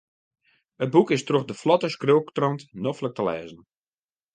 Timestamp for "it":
0.85-0.91